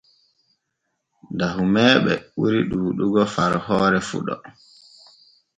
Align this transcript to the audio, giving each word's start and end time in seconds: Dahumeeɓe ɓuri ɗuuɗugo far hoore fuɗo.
Dahumeeɓe 1.37 2.13
ɓuri 2.37 2.59
ɗuuɗugo 2.69 3.23
far 3.33 3.53
hoore 3.65 3.99
fuɗo. 4.09 4.35